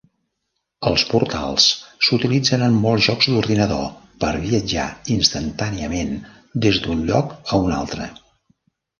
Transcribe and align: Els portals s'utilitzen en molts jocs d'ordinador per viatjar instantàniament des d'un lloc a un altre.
Els 0.91 1.01
portals 1.09 1.65
s'utilitzen 2.05 2.63
en 2.67 2.79
molts 2.85 3.03
jocs 3.07 3.27
d'ordinador 3.33 3.83
per 4.23 4.31
viatjar 4.45 4.85
instantàniament 5.17 6.17
des 6.67 6.81
d'un 6.87 7.05
lloc 7.11 7.37
a 7.57 7.61
un 7.67 7.77
altre. 7.81 8.09